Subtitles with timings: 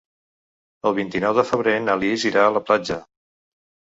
[0.89, 2.97] El vint-i-nou de febrer na Lis irà a la platja.